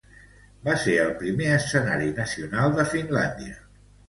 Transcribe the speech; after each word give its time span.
Va 0.67 0.77
ser 0.83 0.95
el 1.01 1.11
primer 1.19 1.51
escenari 1.57 2.09
nacional 2.21 2.75
de 2.81 2.87
Finlàndia. 2.97 3.57